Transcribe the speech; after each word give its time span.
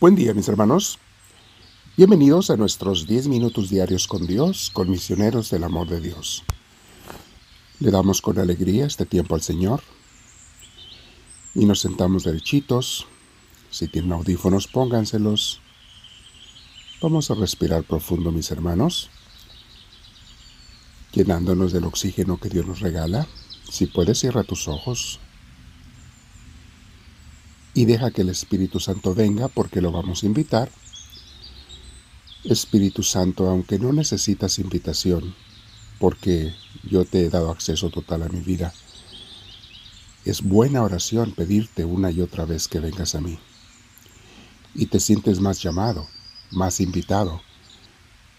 Buen 0.00 0.14
día 0.14 0.32
mis 0.32 0.48
hermanos. 0.48 0.98
Bienvenidos 1.94 2.48
a 2.48 2.56
nuestros 2.56 3.06
10 3.06 3.28
minutos 3.28 3.68
diarios 3.68 4.08
con 4.08 4.26
Dios, 4.26 4.70
con 4.72 4.88
misioneros 4.88 5.50
del 5.50 5.62
amor 5.62 5.88
de 5.88 6.00
Dios. 6.00 6.42
Le 7.80 7.90
damos 7.90 8.22
con 8.22 8.38
alegría 8.38 8.86
este 8.86 9.04
tiempo 9.04 9.34
al 9.34 9.42
Señor 9.42 9.82
y 11.54 11.66
nos 11.66 11.80
sentamos 11.80 12.24
derechitos. 12.24 13.08
Si 13.70 13.88
tienen 13.88 14.12
audífonos, 14.12 14.68
pónganselos. 14.68 15.60
Vamos 17.02 17.30
a 17.30 17.34
respirar 17.34 17.84
profundo, 17.84 18.32
mis 18.32 18.50
hermanos, 18.50 19.10
llenándonos 21.12 21.72
del 21.72 21.84
oxígeno 21.84 22.40
que 22.40 22.48
Dios 22.48 22.66
nos 22.66 22.80
regala. 22.80 23.26
Si 23.70 23.84
puedes, 23.84 24.20
cierra 24.20 24.44
tus 24.44 24.66
ojos 24.66 25.20
y 27.74 27.84
deja 27.84 28.10
que 28.10 28.22
el 28.22 28.30
Espíritu 28.30 28.80
Santo 28.80 29.14
venga 29.14 29.48
porque 29.48 29.80
lo 29.80 29.92
vamos 29.92 30.22
a 30.22 30.26
invitar. 30.26 30.70
Espíritu 32.44 33.02
Santo, 33.02 33.48
aunque 33.48 33.78
no 33.78 33.92
necesitas 33.92 34.58
invitación, 34.58 35.34
porque 35.98 36.54
yo 36.82 37.04
te 37.04 37.26
he 37.26 37.30
dado 37.30 37.50
acceso 37.50 37.90
total 37.90 38.22
a 38.22 38.28
mi 38.28 38.40
vida, 38.40 38.72
es 40.24 40.42
buena 40.42 40.82
oración 40.82 41.32
pedirte 41.32 41.84
una 41.84 42.10
y 42.10 42.20
otra 42.20 42.44
vez 42.44 42.68
que 42.68 42.80
vengas 42.80 43.14
a 43.14 43.20
mí. 43.20 43.38
Y 44.74 44.86
te 44.86 45.00
sientes 45.00 45.40
más 45.40 45.62
llamado, 45.62 46.08
más 46.50 46.80
invitado, 46.80 47.42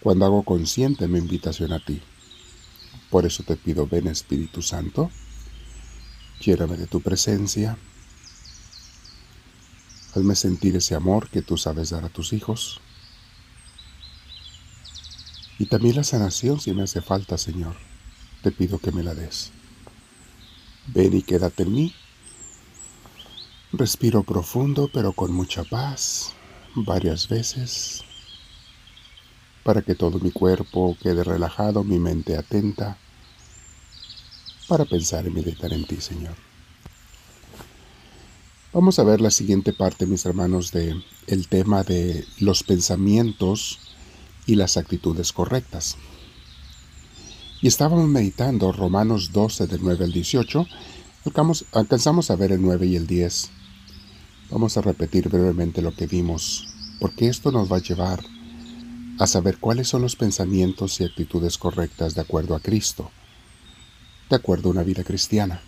cuando 0.00 0.24
hago 0.24 0.42
consciente 0.42 1.08
mi 1.08 1.18
invitación 1.18 1.72
a 1.72 1.84
ti. 1.84 2.02
Por 3.10 3.26
eso 3.26 3.42
te 3.44 3.56
pido, 3.56 3.86
ven 3.86 4.08
Espíritu 4.08 4.62
Santo, 4.62 5.10
lléname 6.40 6.76
de 6.76 6.86
tu 6.86 7.00
presencia, 7.00 7.78
Hazme 10.14 10.34
sentir 10.34 10.76
ese 10.76 10.94
amor 10.94 11.28
que 11.30 11.42
tú 11.42 11.56
sabes 11.56 11.90
dar 11.90 12.04
a 12.04 12.10
tus 12.10 12.32
hijos. 12.32 12.80
Y 15.58 15.66
también 15.66 15.96
la 15.96 16.04
sanación 16.04 16.60
si 16.60 16.72
me 16.72 16.82
hace 16.82 17.00
falta, 17.00 17.38
Señor. 17.38 17.76
Te 18.42 18.50
pido 18.50 18.78
que 18.78 18.92
me 18.92 19.02
la 19.02 19.14
des. 19.14 19.52
Ven 20.88 21.14
y 21.14 21.22
quédate 21.22 21.62
en 21.62 21.72
mí. 21.72 21.94
Respiro 23.72 24.22
profundo 24.22 24.90
pero 24.92 25.14
con 25.14 25.32
mucha 25.32 25.64
paz, 25.64 26.34
varias 26.74 27.28
veces, 27.28 28.02
para 29.62 29.80
que 29.80 29.94
todo 29.94 30.18
mi 30.18 30.30
cuerpo 30.30 30.94
quede 31.00 31.24
relajado, 31.24 31.82
mi 31.82 31.98
mente 31.98 32.36
atenta, 32.36 32.98
para 34.68 34.84
pensar 34.84 35.26
y 35.26 35.30
meditar 35.30 35.72
en 35.72 35.86
ti, 35.86 36.00
Señor. 36.02 36.51
Vamos 38.74 38.98
a 38.98 39.04
ver 39.04 39.20
la 39.20 39.30
siguiente 39.30 39.74
parte, 39.74 40.06
mis 40.06 40.24
hermanos, 40.24 40.72
de 40.72 40.98
el 41.26 41.48
tema 41.48 41.82
de 41.82 42.24
los 42.38 42.62
pensamientos 42.62 43.78
y 44.46 44.54
las 44.54 44.78
actitudes 44.78 45.34
correctas. 45.34 45.98
Y 47.60 47.66
estábamos 47.66 48.08
meditando 48.08 48.72
Romanos 48.72 49.30
12 49.30 49.66
del 49.66 49.80
9 49.82 50.06
al 50.06 50.12
18. 50.12 50.66
alcanzamos 51.72 52.30
a 52.30 52.36
ver 52.36 52.50
el 52.52 52.62
9 52.62 52.86
y 52.86 52.96
el 52.96 53.06
10. 53.06 53.50
Vamos 54.50 54.78
a 54.78 54.80
repetir 54.80 55.28
brevemente 55.28 55.82
lo 55.82 55.94
que 55.94 56.06
vimos, 56.06 56.66
porque 56.98 57.28
esto 57.28 57.52
nos 57.52 57.70
va 57.70 57.76
a 57.76 57.82
llevar 57.82 58.24
a 59.18 59.26
saber 59.26 59.58
cuáles 59.58 59.88
son 59.88 60.00
los 60.00 60.16
pensamientos 60.16 60.98
y 60.98 61.04
actitudes 61.04 61.58
correctas 61.58 62.14
de 62.14 62.22
acuerdo 62.22 62.54
a 62.54 62.60
Cristo, 62.60 63.10
de 64.30 64.36
acuerdo 64.36 64.70
a 64.70 64.72
una 64.72 64.82
vida 64.82 65.04
cristiana. 65.04 65.60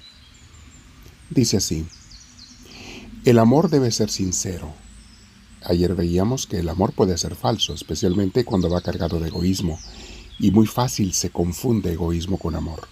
Dice 1.29 1.59
así, 1.59 1.87
el 3.25 3.39
amor 3.39 3.71
debe 3.71 3.91
ser 3.91 4.11
sincero. 4.11 4.75
Ayer 5.63 5.95
veíamos 5.95 6.47
que 6.47 6.59
el 6.59 6.69
amor 6.69 6.93
puede 6.93 7.17
ser 7.17 7.35
falso, 7.35 7.73
especialmente 7.73 8.45
cuando 8.45 8.69
va 8.69 8.83
cargado 8.83 9.19
de 9.19 9.29
egoísmo, 9.29 9.79
y 10.39 10.51
muy 10.51 10.67
fácil 10.67 11.15
se 11.15 11.31
confunde 11.31 11.95
egoísmo 11.95 12.37
con 12.37 12.55
amor. 12.55 12.87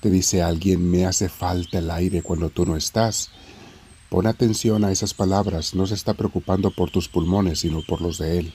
Te 0.00 0.10
dice 0.10 0.42
alguien, 0.42 0.90
me 0.90 1.06
hace 1.06 1.30
falta 1.30 1.78
el 1.78 1.90
aire 1.90 2.20
cuando 2.20 2.50
tú 2.50 2.66
no 2.66 2.76
estás. 2.76 3.30
Pon 4.10 4.26
atención 4.26 4.84
a 4.84 4.92
esas 4.92 5.14
palabras, 5.14 5.74
no 5.74 5.86
se 5.86 5.94
está 5.94 6.12
preocupando 6.12 6.70
por 6.70 6.90
tus 6.90 7.08
pulmones, 7.08 7.60
sino 7.60 7.80
por 7.80 8.02
los 8.02 8.18
de 8.18 8.40
él. 8.40 8.52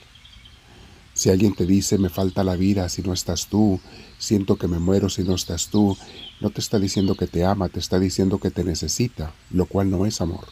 Si 1.14 1.30
alguien 1.30 1.56
te 1.56 1.66
dice, 1.66 1.98
me 1.98 2.10
falta 2.10 2.44
la 2.44 2.54
vida 2.54 2.88
si 2.90 3.02
no 3.02 3.12
estás 3.12 3.48
tú, 3.48 3.80
siento 4.18 4.56
que 4.56 4.68
me 4.68 4.78
muero 4.78 5.08
si 5.08 5.24
no 5.24 5.34
estás 5.34 5.66
tú, 5.66 5.96
no 6.40 6.50
te 6.50 6.60
está 6.60 6.78
diciendo 6.78 7.16
que 7.16 7.26
te 7.26 7.44
ama, 7.44 7.70
te 7.70 7.80
está 7.80 7.98
diciendo 7.98 8.38
que 8.38 8.52
te 8.52 8.62
necesita, 8.62 9.34
lo 9.50 9.66
cual 9.66 9.90
no 9.90 10.06
es 10.06 10.20
amor 10.20 10.46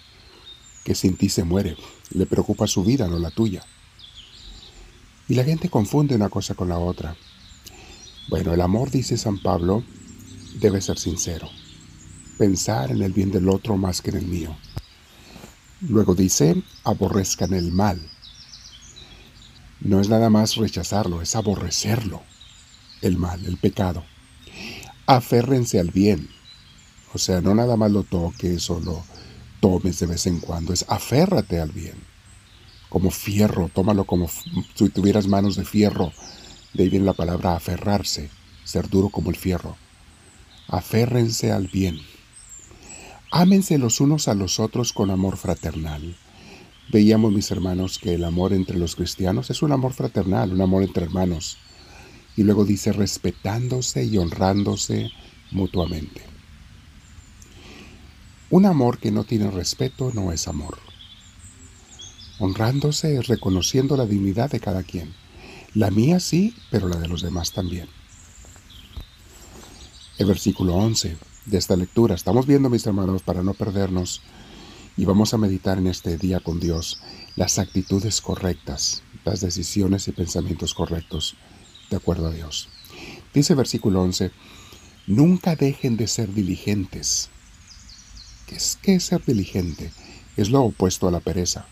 que 0.85 0.95
sin 0.95 1.17
ti 1.17 1.29
se 1.29 1.43
muere. 1.43 1.77
Le 2.11 2.27
preocupa 2.27 2.67
su 2.67 2.85
vida, 2.85 3.09
no 3.09 3.19
la 3.19 3.31
tuya. 3.31 3.65
Y 5.27 5.35
la 5.35 5.45
gente 5.45 5.71
confunde 5.71 6.15
una 6.15 6.29
cosa 6.29 6.55
con 6.55 6.69
la 6.69 6.79
otra. 6.79 7.17
Bueno, 8.29 8.53
el 8.53 8.61
amor, 8.61 8.91
dice 8.91 9.17
San 9.17 9.39
Pablo, 9.39 9.83
debe 10.61 10.81
ser 10.81 10.99
sincero. 10.99 11.49
Pensar 12.39 12.91
en 12.91 13.03
el 13.03 13.13
bien 13.13 13.31
del 13.31 13.49
otro 13.49 13.77
más 13.77 14.03
que 14.03 14.11
en 14.11 14.19
el 14.19 14.27
mío. 14.27 14.57
Luego 15.81 16.15
dice, 16.15 16.63
aborrezcan 16.85 17.55
el 17.55 17.73
mal. 17.73 18.01
No 19.81 20.01
es 20.01 20.09
nada 20.09 20.31
más 20.31 20.57
rechazarlo, 20.57 21.23
es 21.23 21.37
aborrecerlo. 21.37 22.23
El 23.03 23.19
mal, 23.19 23.45
el 23.45 23.57
pecado. 23.57 24.05
Aférrense 25.07 25.79
al 25.79 25.91
bien. 25.91 26.29
O 27.13 27.19
sea, 27.19 27.41
no 27.41 27.55
nada 27.55 27.77
más 27.77 27.91
lo 27.91 28.03
toques 28.03 28.69
o 28.71 28.81
lo 28.81 29.05
tomes 29.65 29.99
de 29.99 30.05
vez 30.05 30.27
en 30.27 30.41
cuando, 30.41 30.75
es 30.75 30.85
aférrate 30.89 31.59
al 31.59 31.73
bien. 31.73 31.95
Como 32.91 33.11
fierro, 33.11 33.71
tómalo 33.73 34.05
como 34.05 34.29
si 34.75 34.91
tuvieras 34.91 35.27
manos 35.27 35.57
de 35.57 35.65
fierro. 35.65 36.13
De 36.75 36.83
ahí 36.83 36.91
viene 36.91 37.07
la 37.07 37.15
palabra 37.15 37.57
aferrarse, 37.57 38.29
ser 38.63 38.91
duro 38.91 39.09
como 39.09 39.31
el 39.31 39.37
fierro. 39.37 39.75
Aférrense 40.69 41.51
al 41.51 41.69
bien. 41.69 41.99
Ámense 43.31 43.79
los 43.79 44.03
unos 44.03 44.29
a 44.29 44.35
los 44.35 44.61
otros 44.61 44.93
con 44.93 45.11
amor 45.11 45.39
fraternal. 45.39 46.15
Veíamos, 46.93 47.33
mis 47.33 47.51
hermanos, 47.51 47.99
que 47.99 48.13
el 48.13 48.25
amor 48.25 48.53
entre 48.53 48.77
los 48.77 48.95
cristianos 48.95 49.49
es 49.49 49.63
un 49.63 49.73
amor 49.73 49.95
fraternal, 49.95 50.53
un 50.53 50.61
amor 50.61 50.83
entre 50.83 51.05
hermanos. 51.05 51.57
Y 52.37 52.43
luego 52.43 52.67
dice 52.67 52.93
respetándose 52.93 54.05
y 54.05 54.19
honrándose 54.19 55.11
mutuamente. 55.53 56.34
Un 58.55 58.67
amor 58.67 58.99
que 58.99 59.11
no 59.11 59.25
tiene 59.25 59.51
respeto 59.51 60.13
no 60.15 60.31
es 60.31 60.47
amor. 60.47 60.79
Honrándose 62.39 63.17
es 63.17 63.27
reconociendo 63.27 63.97
la 63.97 64.07
dignidad 64.07 64.49
de 64.49 64.61
cada 64.61 64.85
quien. 64.85 65.13
La 65.75 65.91
mía 65.91 66.21
sí, 66.21 66.55
pero 66.71 66.89
la 66.89 66.99
de 66.99 67.09
los 67.09 67.21
demás 67.21 67.51
también. 67.51 67.89
El 70.19 70.27
versículo 70.27 70.75
11 70.75 71.17
de 71.47 71.59
esta 71.59 71.75
lectura. 71.75 72.15
Estamos 72.15 72.47
viendo, 72.47 72.71
mis 72.71 72.87
hermanos, 72.87 73.23
para 73.23 73.43
no 73.43 73.55
perdernos, 73.55 74.23
y 74.97 75.05
vamos 75.05 75.35
a 75.35 75.39
meditar 75.39 75.79
en 75.79 75.89
este 75.89 76.17
día 76.17 76.39
con 76.39 76.61
Dios 76.61 77.01
las 77.35 77.59
actitudes 77.59 78.21
correctas, 78.21 79.03
las 79.25 79.41
decisiones 79.41 80.07
y 80.07 80.13
pensamientos 80.13 80.75
correctos, 80.75 81.35
de 81.91 81.97
acuerdo 81.97 82.29
a 82.29 82.31
Dios. 82.31 82.69
Dice 83.35 83.57
versículo 83.57 84.01
11, 84.03 84.31
nunca 85.09 85.57
dejen 85.57 85.97
de 85.97 86.07
ser 86.07 86.33
diligentes 86.33 87.31
¿Qué 88.47 88.57
es, 88.57 88.79
¿Qué 88.81 88.99
ser 89.01 89.25
diligente? 89.25 89.91
Es 90.37 90.51
lo 90.51 90.63
opuesto 90.63 91.09
a 91.09 91.11
la 91.11 91.21
pereza. 91.21 91.67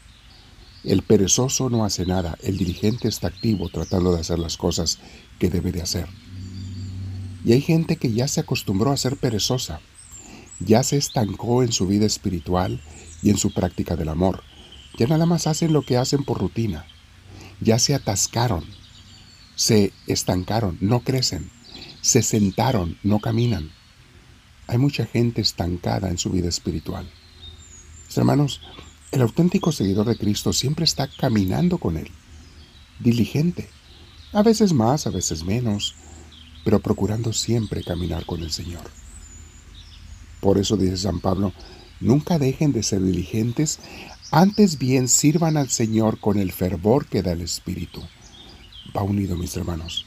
El 0.84 1.03
perezoso 1.03 1.71
no 1.71 1.84
hace 1.84 2.06
nada, 2.06 2.37
el 2.43 2.59
diligente 2.59 3.09
está 3.09 3.28
activo 3.28 3.69
tratando 3.69 4.12
de 4.12 4.21
hacer 4.21 4.38
las 4.38 4.56
cosas 4.56 4.99
que 5.38 5.49
debe 5.49 5.71
de 5.71 5.82
hacer. 5.82 6.08
Y 7.44 7.52
hay 7.52 7.61
gente 7.61 7.96
que 7.96 8.12
ya 8.12 8.26
se 8.26 8.41
acostumbró 8.41 8.91
a 8.91 8.96
ser 8.96 9.17
perezosa, 9.17 9.81
ya 10.58 10.82
se 10.82 10.96
estancó 10.96 11.62
en 11.62 11.73
su 11.73 11.87
vida 11.87 12.06
espiritual 12.06 12.81
y 13.23 13.31
en 13.31 13.38
su 13.38 13.52
práctica 13.52 13.96
del 13.96 14.08
amor. 14.08 14.43
Ya 14.99 15.06
nada 15.06 15.26
más 15.26 15.46
hacen 15.46 15.73
lo 15.73 15.82
que 15.82 15.96
hacen 15.96 16.25
por 16.25 16.38
rutina. 16.38 16.85
Ya 17.61 17.79
se 17.79 17.94
atascaron, 17.94 18.64
se 19.55 19.93
estancaron, 20.06 20.79
no 20.81 21.00
crecen, 21.00 21.50
se 22.00 22.23
sentaron, 22.23 22.99
no 23.02 23.20
caminan. 23.20 23.70
Hay 24.72 24.78
mucha 24.78 25.04
gente 25.04 25.42
estancada 25.42 26.08
en 26.08 26.16
su 26.16 26.30
vida 26.30 26.48
espiritual. 26.48 27.06
hermanos, 28.16 28.62
el 29.10 29.20
auténtico 29.20 29.70
seguidor 29.70 30.06
de 30.06 30.16
Cristo 30.16 30.54
siempre 30.54 30.86
está 30.86 31.08
caminando 31.08 31.76
con 31.76 31.98
Él, 31.98 32.10
diligente, 32.98 33.69
a 34.32 34.42
veces 34.42 34.72
más, 34.72 35.06
a 35.06 35.10
veces 35.10 35.44
menos, 35.44 35.94
pero 36.64 36.80
procurando 36.80 37.34
siempre 37.34 37.84
caminar 37.84 38.24
con 38.24 38.40
el 38.40 38.50
Señor. 38.50 38.80
Por 40.40 40.56
eso 40.56 40.78
dice 40.78 40.96
San 40.96 41.20
Pablo, 41.20 41.52
nunca 42.00 42.38
dejen 42.38 42.72
de 42.72 42.82
ser 42.82 43.02
diligentes, 43.02 43.78
antes 44.30 44.78
bien 44.78 45.06
sirvan 45.06 45.58
al 45.58 45.69
Señor 45.69 46.19
con 46.19 46.38
el 46.38 46.50
fervor 46.50 47.04
que 47.04 47.22
da 47.22 47.32
el 47.32 47.42
Espíritu. 47.42 48.00
Va 48.96 49.02
unido, 49.02 49.36
mis 49.36 49.54
hermanos. 49.54 50.06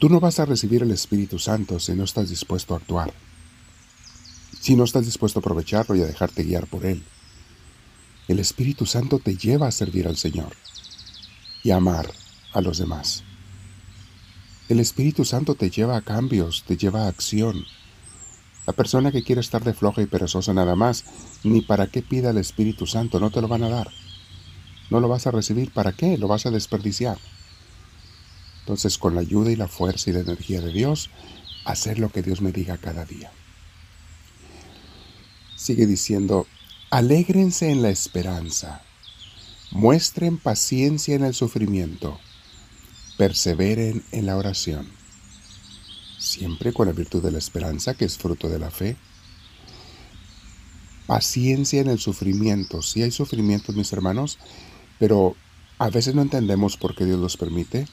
Tú 0.00 0.08
no 0.08 0.18
vas 0.18 0.40
a 0.40 0.46
recibir 0.46 0.82
el 0.82 0.90
Espíritu 0.90 1.38
Santo 1.38 1.78
si 1.78 1.92
no 1.92 2.02
estás 2.02 2.28
dispuesto 2.28 2.74
a 2.74 2.78
actuar 2.78 3.14
si 4.66 4.74
no 4.74 4.82
estás 4.82 5.04
dispuesto 5.04 5.38
a 5.38 5.42
aprovecharlo 5.42 5.94
y 5.94 6.02
a 6.02 6.06
dejarte 6.06 6.42
guiar 6.42 6.66
por 6.66 6.86
él. 6.86 7.04
El 8.26 8.40
Espíritu 8.40 8.84
Santo 8.84 9.20
te 9.20 9.36
lleva 9.36 9.68
a 9.68 9.70
servir 9.70 10.08
al 10.08 10.16
Señor 10.16 10.56
y 11.62 11.70
amar 11.70 12.10
a 12.52 12.60
los 12.60 12.78
demás. 12.78 13.22
El 14.68 14.80
Espíritu 14.80 15.24
Santo 15.24 15.54
te 15.54 15.70
lleva 15.70 15.96
a 15.96 16.00
cambios, 16.00 16.64
te 16.66 16.76
lleva 16.76 17.04
a 17.04 17.08
acción. 17.08 17.64
La 18.66 18.72
persona 18.72 19.12
que 19.12 19.22
quiere 19.22 19.40
estar 19.40 19.62
de 19.62 19.72
floja 19.72 20.02
y 20.02 20.06
perezosa 20.06 20.52
nada 20.52 20.74
más, 20.74 21.04
ni 21.44 21.60
para 21.60 21.86
qué 21.86 22.02
pida 22.02 22.30
el 22.30 22.38
Espíritu 22.38 22.88
Santo, 22.88 23.20
no 23.20 23.30
te 23.30 23.40
lo 23.40 23.46
van 23.46 23.62
a 23.62 23.68
dar. 23.68 23.90
No 24.90 24.98
lo 24.98 25.06
vas 25.06 25.28
a 25.28 25.30
recibir, 25.30 25.70
¿para 25.70 25.92
qué? 25.92 26.18
Lo 26.18 26.26
vas 26.26 26.44
a 26.44 26.50
desperdiciar. 26.50 27.18
Entonces, 28.62 28.98
con 28.98 29.14
la 29.14 29.20
ayuda 29.20 29.52
y 29.52 29.54
la 29.54 29.68
fuerza 29.68 30.10
y 30.10 30.14
la 30.14 30.20
energía 30.22 30.60
de 30.60 30.72
Dios, 30.72 31.10
hacer 31.64 32.00
lo 32.00 32.08
que 32.08 32.22
Dios 32.22 32.40
me 32.40 32.50
diga 32.50 32.78
cada 32.78 33.04
día. 33.04 33.30
Sigue 35.56 35.86
diciendo, 35.86 36.46
alégrense 36.90 37.70
en 37.70 37.80
la 37.80 37.88
esperanza, 37.88 38.82
muestren 39.70 40.36
paciencia 40.36 41.14
en 41.14 41.24
el 41.24 41.32
sufrimiento, 41.32 42.20
perseveren 43.16 44.04
en 44.12 44.26
la 44.26 44.36
oración, 44.36 44.86
siempre 46.18 46.74
con 46.74 46.88
la 46.88 46.92
virtud 46.92 47.22
de 47.22 47.32
la 47.32 47.38
esperanza 47.38 47.94
que 47.94 48.04
es 48.04 48.18
fruto 48.18 48.50
de 48.50 48.58
la 48.58 48.70
fe. 48.70 48.98
Paciencia 51.06 51.80
en 51.80 51.88
el 51.88 51.98
sufrimiento, 51.98 52.82
sí 52.82 53.02
hay 53.02 53.10
sufrimientos 53.10 53.76
mis 53.76 53.92
hermanos, 53.94 54.38
pero 54.98 55.36
a 55.78 55.88
veces 55.88 56.14
no 56.14 56.20
entendemos 56.20 56.76
por 56.76 56.94
qué 56.94 57.06
Dios 57.06 57.18
los 57.18 57.38
permite, 57.38 57.88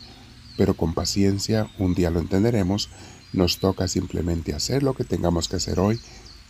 pero 0.57 0.75
con 0.75 0.93
paciencia 0.93 1.69
un 1.79 1.95
día 1.95 2.09
lo 2.09 2.19
entenderemos. 2.19 2.89
Nos 3.31 3.57
toca 3.59 3.87
simplemente 3.87 4.53
hacer 4.53 4.83
lo 4.83 4.93
que 4.93 5.05
tengamos 5.05 5.47
que 5.47 5.55
hacer 5.55 5.79
hoy 5.79 5.99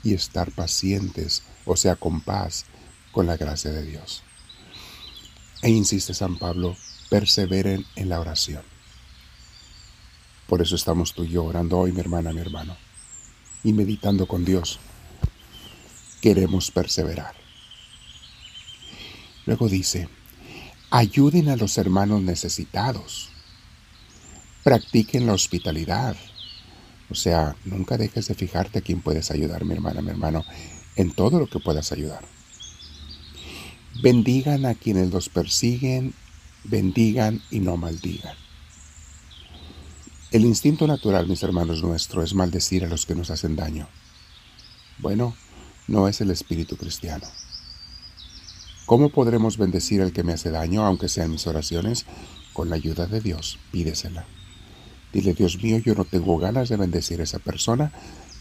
y 0.03 0.13
estar 0.13 0.51
pacientes, 0.51 1.44
o 1.65 1.75
sea, 1.75 1.95
con 1.95 2.21
paz, 2.21 2.65
con 3.11 3.25
la 3.27 3.38
gracia 3.38 3.71
de 3.71 3.85
Dios. 3.85 4.23
E 5.61 5.69
insiste 5.69 6.13
San 6.13 6.38
Pablo, 6.38 6.75
perseveren 7.09 7.85
en 7.95 8.09
la 8.09 8.19
oración. 8.19 8.63
Por 10.47 10.61
eso 10.61 10.75
estamos 10.75 11.13
tú 11.13 11.23
y 11.23 11.29
yo 11.29 11.45
orando 11.45 11.79
hoy, 11.79 11.91
mi 11.91 12.01
hermana, 12.01 12.33
mi 12.33 12.41
hermano, 12.41 12.75
y 13.63 13.73
meditando 13.73 14.27
con 14.27 14.44
Dios. 14.44 14.79
Queremos 16.21 16.71
perseverar. 16.71 17.35
Luego 19.45 19.69
dice, 19.69 20.09
ayuden 20.89 21.50
a 21.50 21.55
los 21.55 21.77
hermanos 21.77 22.21
necesitados 22.21 23.33
practiquen 24.63 25.27
la 25.27 25.33
hospitalidad. 25.33 26.15
O 27.13 27.15
sea, 27.15 27.56
nunca 27.63 27.95
dejes 27.95 28.27
de 28.27 28.33
fijarte 28.33 28.80
a 28.80 28.81
quién 28.81 29.00
puedes 29.00 29.30
ayudar, 29.30 29.65
mi 29.65 29.75
hermana, 29.75 30.01
mi 30.01 30.10
hermano, 30.10 30.44
en 30.95 31.12
todo 31.12 31.38
lo 31.38 31.45
que 31.45 31.60
puedas 31.60 31.92
ayudar. 31.92 32.25
Bendigan 34.01 34.65
a 34.65 34.74
quienes 34.74 35.12
los 35.12 35.30
persiguen, 35.30 36.15
bendigan 36.63 37.39
y 37.51 37.60
no 37.60 37.77
maldigan. 37.77 38.36
El 40.31 40.44
instinto 40.44 40.88
natural, 40.88 41.27
mis 41.27 41.44
hermanos 41.44 41.83
nuestros, 41.83 42.31
es 42.31 42.33
maldecir 42.33 42.83
a 42.83 42.88
los 42.88 43.06
que 43.06 43.13
nos 43.13 43.30
hacen 43.30 43.56
daño. 43.56 43.88
Bueno, 44.98 45.36
no 45.88 46.07
es 46.07 46.19
el 46.19 46.31
espíritu 46.31 46.77
cristiano. 46.77 47.27
¿Cómo 48.88 49.10
podremos 49.10 49.60
bendecir 49.60 50.01
al 50.01 50.13
que 50.13 50.24
me 50.24 50.33
hace 50.33 50.50
daño, 50.50 50.83
aunque 50.83 51.10
sean 51.10 51.30
mis 51.30 51.45
oraciones? 51.45 52.07
Con 52.54 52.71
la 52.71 52.75
ayuda 52.75 53.06
de 53.06 53.21
Dios, 53.21 53.60
pídesela. 53.71 54.25
Dile, 55.13 55.33
Dios 55.36 55.62
mío, 55.62 55.77
yo 55.77 55.94
no 55.94 56.06
tengo 56.06 56.38
ganas 56.39 56.69
de 56.69 56.77
bendecir 56.77 57.21
a 57.21 57.24
esa 57.24 57.38
persona, 57.38 57.92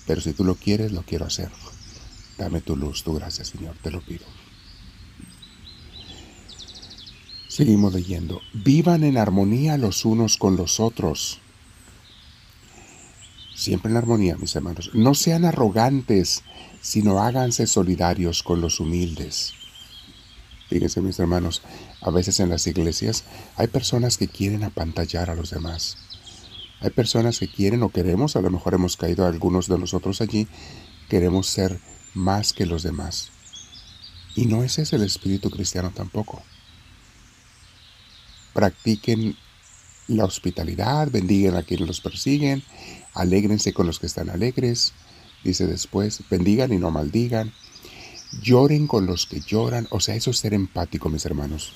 pero 0.06 0.22
si 0.22 0.32
tú 0.32 0.42
lo 0.42 0.54
quieres, 0.54 0.90
lo 0.90 1.02
quiero 1.02 1.26
hacer. 1.26 1.50
Dame 2.38 2.62
tu 2.62 2.76
luz, 2.76 3.04
tu 3.04 3.14
gracia, 3.14 3.44
Señor, 3.44 3.76
te 3.82 3.90
lo 3.90 4.00
pido. 4.00 4.24
Seguimos 7.46 7.92
leyendo. 7.92 8.40
Vivan 8.54 9.04
en 9.04 9.18
armonía 9.18 9.76
los 9.76 10.06
unos 10.06 10.38
con 10.38 10.56
los 10.56 10.80
otros. 10.80 11.38
Siempre 13.54 13.90
en 13.90 13.98
armonía, 13.98 14.38
mis 14.38 14.56
hermanos. 14.56 14.90
No 14.94 15.14
sean 15.14 15.44
arrogantes, 15.44 16.42
sino 16.80 17.18
háganse 17.18 17.66
solidarios 17.66 18.42
con 18.42 18.62
los 18.62 18.80
humildes. 18.80 19.52
Fíjense, 20.70 21.02
mis 21.02 21.18
hermanos, 21.18 21.60
a 22.00 22.10
veces 22.10 22.40
en 22.40 22.48
las 22.48 22.66
iglesias 22.66 23.24
hay 23.56 23.66
personas 23.66 24.16
que 24.16 24.28
quieren 24.28 24.64
apantallar 24.64 25.28
a 25.28 25.34
los 25.34 25.50
demás. 25.50 25.98
Hay 26.82 26.90
personas 26.90 27.38
que 27.38 27.46
quieren 27.46 27.84
o 27.84 27.90
queremos, 27.90 28.34
a 28.34 28.40
lo 28.40 28.50
mejor 28.50 28.74
hemos 28.74 28.96
caído 28.96 29.24
algunos 29.24 29.68
de 29.68 29.78
nosotros 29.78 30.20
allí, 30.20 30.48
queremos 31.08 31.46
ser 31.46 31.78
más 32.12 32.52
que 32.52 32.66
los 32.66 32.82
demás. 32.82 33.30
Y 34.34 34.46
no 34.46 34.64
ese 34.64 34.82
es 34.82 34.92
el 34.92 35.02
espíritu 35.02 35.48
cristiano 35.48 35.92
tampoco. 35.94 36.42
Practiquen 38.52 39.36
la 40.08 40.24
hospitalidad, 40.24 41.08
bendigan 41.08 41.56
a 41.56 41.62
quienes 41.62 41.86
los 41.86 42.00
persiguen, 42.00 42.64
alégrense 43.14 43.72
con 43.72 43.86
los 43.86 44.00
que 44.00 44.06
están 44.06 44.28
alegres, 44.28 44.92
dice 45.44 45.68
después, 45.68 46.22
bendigan 46.28 46.72
y 46.72 46.78
no 46.78 46.90
maldigan, 46.90 47.52
lloren 48.42 48.88
con 48.88 49.06
los 49.06 49.26
que 49.26 49.40
lloran, 49.40 49.86
o 49.90 50.00
sea, 50.00 50.16
eso 50.16 50.32
es 50.32 50.38
ser 50.38 50.52
empático, 50.52 51.08
mis 51.08 51.26
hermanos. 51.26 51.74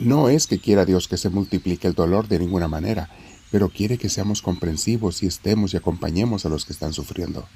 No 0.00 0.30
es 0.30 0.46
que 0.46 0.58
quiera 0.58 0.86
Dios 0.86 1.08
que 1.08 1.18
se 1.18 1.28
multiplique 1.28 1.86
el 1.86 1.92
dolor 1.92 2.26
de 2.26 2.38
ninguna 2.38 2.68
manera, 2.68 3.10
pero 3.50 3.68
quiere 3.68 3.98
que 3.98 4.08
seamos 4.08 4.40
comprensivos 4.40 5.22
y 5.22 5.26
estemos 5.26 5.74
y 5.74 5.76
acompañemos 5.76 6.46
a 6.46 6.48
los 6.48 6.64
que 6.64 6.72
están 6.72 6.94
sufriendo. 6.94 7.46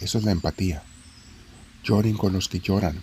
Eso 0.00 0.18
es 0.18 0.24
la 0.24 0.32
empatía. 0.32 0.82
Lloren 1.84 2.16
con 2.16 2.32
los 2.32 2.48
que 2.48 2.58
lloran, 2.58 3.00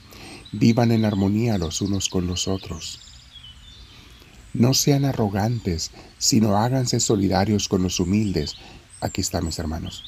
vivan 0.51 0.91
en 0.91 1.05
armonía 1.05 1.57
los 1.57 1.79
unos 1.79 2.09
con 2.09 2.27
los 2.27 2.49
otros. 2.49 2.99
No 4.53 4.73
sean 4.73 5.05
arrogantes, 5.05 5.91
sino 6.17 6.57
háganse 6.57 6.99
solidarios 6.99 7.69
con 7.69 7.83
los 7.83 8.01
humildes. 8.01 8.55
Aquí 8.99 9.21
está, 9.21 9.39
mis 9.39 9.59
hermanos. 9.59 10.03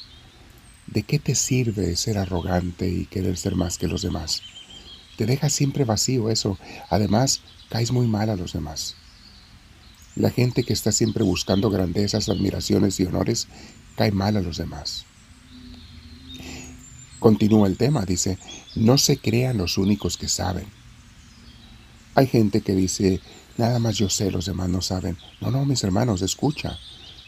¿De 0.87 1.03
qué 1.03 1.17
te 1.17 1.33
sirve 1.33 1.95
ser 1.95 2.17
arrogante 2.17 2.89
y 2.89 3.05
querer 3.05 3.37
ser 3.37 3.55
más 3.55 3.77
que 3.77 3.87
los 3.87 4.01
demás? 4.01 4.41
Te 5.17 5.25
deja 5.25 5.49
siempre 5.49 5.85
vacío 5.85 6.29
eso. 6.29 6.57
Además, 6.89 7.41
caes 7.69 7.91
muy 7.91 8.07
mal 8.07 8.29
a 8.29 8.35
los 8.35 8.53
demás. 8.53 8.95
La 10.15 10.29
gente 10.29 10.63
que 10.63 10.73
está 10.73 10.91
siempre 10.91 11.23
buscando 11.23 11.69
grandezas, 11.69 12.29
admiraciones 12.29 12.99
y 12.99 13.05
honores 13.05 13.47
cae 13.95 14.11
mal 14.11 14.37
a 14.37 14.41
los 14.41 14.57
demás. 14.57 15.05
Continúa 17.19 17.67
el 17.67 17.77
tema, 17.77 18.05
dice, 18.05 18.37
no 18.75 18.97
se 18.97 19.17
crean 19.17 19.57
los 19.57 19.77
únicos 19.77 20.17
que 20.17 20.27
saben. 20.27 20.65
Hay 22.15 22.27
gente 22.27 22.61
que 22.61 22.75
dice, 22.75 23.21
nada 23.57 23.79
más 23.79 23.97
yo 23.97 24.09
sé, 24.09 24.29
los 24.29 24.45
demás 24.45 24.69
no 24.69 24.81
saben. 24.81 25.17
No, 25.41 25.49
no, 25.49 25.65
mis 25.65 25.83
hermanos, 25.83 26.21
escucha, 26.21 26.77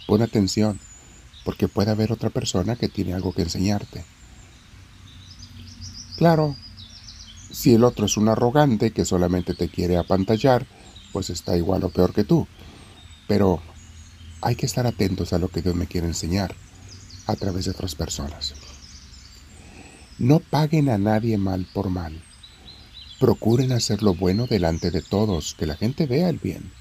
pon 0.05 0.21
atención, 0.21 0.79
porque 1.43 1.67
puede 1.67 1.91
haber 1.91 2.11
otra 2.11 2.29
persona 2.29 2.75
que 2.75 2.89
tiene 2.89 3.13
algo 3.13 3.33
que 3.33 3.43
enseñarte. 3.43 4.03
Claro, 6.17 6.55
si 7.55 7.73
el 7.73 7.85
otro 7.85 8.05
es 8.05 8.17
un 8.17 8.27
arrogante 8.27 8.91
que 8.91 9.05
solamente 9.05 9.53
te 9.53 9.69
quiere 9.69 9.95
apantallar, 9.95 10.67
pues 11.13 11.29
está 11.29 11.55
igual 11.55 11.85
o 11.85 11.89
peor 11.89 12.13
que 12.13 12.25
tú. 12.25 12.47
Pero 13.29 13.61
hay 14.41 14.57
que 14.57 14.65
estar 14.65 14.85
atentos 14.85 15.31
a 15.31 15.37
lo 15.37 15.47
que 15.47 15.61
Dios 15.61 15.73
me 15.73 15.87
quiere 15.87 16.05
enseñar 16.05 16.53
a 17.27 17.35
través 17.37 17.63
de 17.63 17.71
otras 17.71 17.95
personas. 17.95 18.55
No 20.17 20.41
paguen 20.41 20.89
a 20.89 20.97
nadie 20.97 21.37
mal 21.37 21.65
por 21.73 21.89
mal. 21.89 22.21
Procuren 23.21 23.71
hacer 23.71 24.03
lo 24.03 24.15
bueno 24.15 24.47
delante 24.47 24.91
de 24.91 25.01
todos, 25.01 25.55
que 25.57 25.65
la 25.65 25.77
gente 25.77 26.07
vea 26.07 26.27
el 26.27 26.39
bien. 26.39 26.73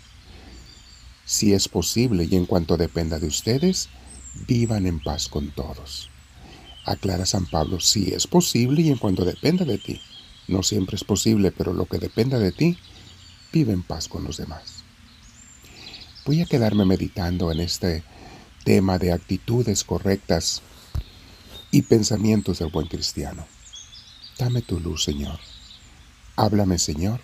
Si 1.25 1.52
es 1.52 1.69
posible 1.69 2.26
y 2.28 2.35
en 2.35 2.47
cuanto 2.47 2.76
dependa 2.76 3.21
de 3.21 3.28
ustedes, 3.28 3.90
vivan 4.49 4.88
en 4.88 4.99
paz 4.99 5.28
con 5.28 5.52
todos. 5.52 6.11
Aclara 6.85 7.26
San 7.26 7.47
Pablo, 7.47 7.78
si 7.78 8.12
es 8.12 8.26
posible 8.26 8.83
y 8.83 8.90
en 8.90 8.99
cuanto 8.99 9.25
dependa 9.25 9.64
de 9.64 9.78
ti. 9.78 10.00
No 10.49 10.63
siempre 10.63 10.97
es 10.97 11.05
posible, 11.05 11.53
pero 11.53 11.73
lo 11.73 11.87
que 11.87 11.99
dependa 11.99 12.39
de 12.39 12.53
ti, 12.53 12.79
vive 13.53 13.73
en 13.73 13.83
paz 13.83 14.09
con 14.09 14.25
los 14.25 14.37
demás 14.37 14.85
voy 16.25 16.41
a 16.41 16.47
quedarme 16.47 16.85
meditando 16.85 17.53
en 17.53 17.61
este 17.61 18.03
tema 18.65 18.99
de 18.99 19.13
actitudes 19.13 19.85
correctas 19.85 20.63
y 21.71 21.83
pensamientos 21.83 22.61
del 22.61 22.71
buen 22.71 22.87
cristiano. 22.87 23.47
Dame 24.39 24.63
tu 24.63 24.81
luz, 24.81 25.05
Señor. 25.05 25.39
Háblame, 26.37 26.79
Señor, 26.79 27.21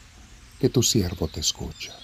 que 0.60 0.68
tu 0.68 0.82
siervo 0.82 1.28
te 1.28 1.40
escucha. 1.40 1.99